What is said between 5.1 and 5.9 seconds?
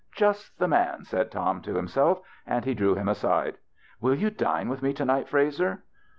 Frazer